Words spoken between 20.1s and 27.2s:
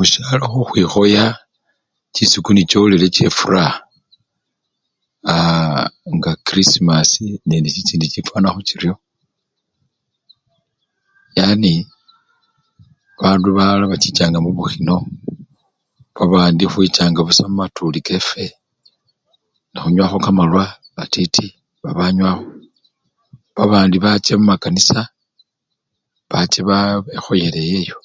kamalwa matiti babanywakho, babandi bacha mumakanisa bacha baa!